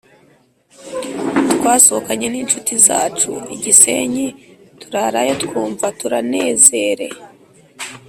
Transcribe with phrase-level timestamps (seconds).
[1.51, 4.25] Twasohokanye nishuti zacu igisenyi
[4.79, 7.07] turarayo twumva turanezere